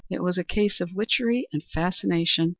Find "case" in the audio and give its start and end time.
0.43-0.81